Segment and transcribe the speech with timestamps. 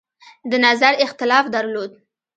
[0.49, 1.91] د نظر اختلاف درلود.